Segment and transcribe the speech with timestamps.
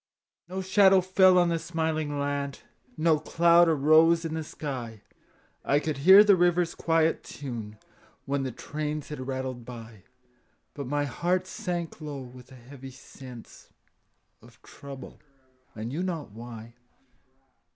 [0.49, 2.61] No shadow fell on the smiling land,
[2.97, 5.03] No cloud arose in the sky;
[5.63, 7.77] I could hear the river's quiet tune
[8.25, 10.05] When the trains had rattled by;
[10.73, 13.69] But my heart sank low with a heavy sense
[14.41, 15.19] Of trouble,
[15.75, 16.73] I knew not why.